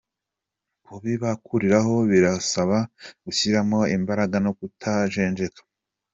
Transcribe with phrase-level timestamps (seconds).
[0.85, 2.77] Kubibakuraho birasaba
[3.23, 5.61] gushyiramo imbaraga no kutajenjeka.